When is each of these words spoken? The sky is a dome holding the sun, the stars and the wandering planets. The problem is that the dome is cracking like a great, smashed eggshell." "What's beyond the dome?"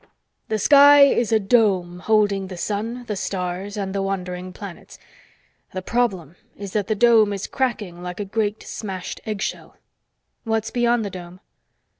The 0.47 0.57
sky 0.57 1.01
is 1.03 1.31
a 1.31 1.39
dome 1.39 1.99
holding 1.99 2.47
the 2.47 2.57
sun, 2.57 3.05
the 3.05 3.15
stars 3.15 3.77
and 3.77 3.93
the 3.93 4.01
wandering 4.01 4.51
planets. 4.51 4.97
The 5.73 5.83
problem 5.83 6.37
is 6.57 6.73
that 6.73 6.87
the 6.87 6.95
dome 6.95 7.31
is 7.33 7.45
cracking 7.45 8.01
like 8.01 8.19
a 8.19 8.25
great, 8.25 8.63
smashed 8.63 9.21
eggshell." 9.27 9.75
"What's 10.43 10.71
beyond 10.71 11.05
the 11.05 11.11
dome?" 11.11 11.39